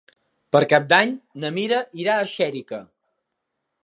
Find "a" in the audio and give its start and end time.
2.17-2.25